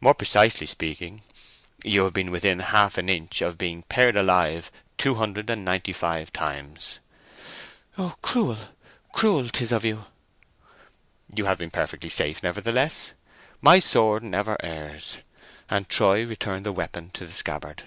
[0.00, 1.22] "More precisely speaking,
[1.84, 5.92] you have been within half an inch of being pared alive two hundred and ninety
[5.92, 6.98] five times."
[8.20, 8.56] "Cruel,
[9.12, 10.06] cruel, 'tis of you!"
[11.32, 13.12] "You have been perfectly safe, nevertheless.
[13.60, 15.18] My sword never errs."
[15.68, 17.84] And Troy returned the weapon to the scabbard.